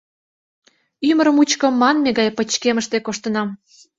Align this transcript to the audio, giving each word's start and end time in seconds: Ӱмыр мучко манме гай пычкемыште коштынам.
Ӱмыр 1.09 1.27
мучко 1.35 1.67
манме 1.81 2.09
гай 2.19 2.29
пычкемыште 2.37 2.97
коштынам. 3.05 3.49